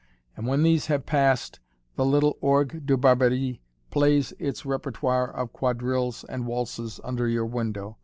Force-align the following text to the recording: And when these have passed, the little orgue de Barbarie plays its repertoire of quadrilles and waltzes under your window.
And 0.35 0.47
when 0.47 0.63
these 0.63 0.87
have 0.87 1.05
passed, 1.05 1.59
the 1.95 2.03
little 2.07 2.39
orgue 2.41 2.87
de 2.87 2.97
Barbarie 2.97 3.61
plays 3.91 4.33
its 4.39 4.65
repertoire 4.65 5.29
of 5.29 5.53
quadrilles 5.53 6.23
and 6.27 6.47
waltzes 6.47 6.99
under 7.03 7.27
your 7.27 7.45
window. 7.45 7.99